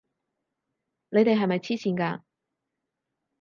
[1.09, 2.21] 你哋係咪癡線㗎！